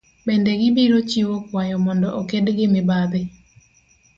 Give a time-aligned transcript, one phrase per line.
[0.25, 3.21] Bende gibiro chiwo kwayo mondo oked gi mibadhi